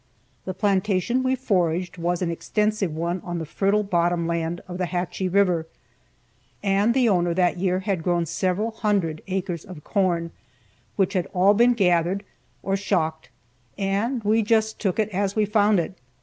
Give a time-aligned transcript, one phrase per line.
[0.45, 4.87] The plantation we foraged was an extensive one on the fertile bottom land of the
[4.87, 5.67] Hatchie river,
[6.63, 10.31] and the owner that year had grown several hundred acres of corn,
[10.95, 12.23] which had all been gathered,
[12.63, 13.29] or shocked,
[13.77, 15.93] and we just took it as we found it.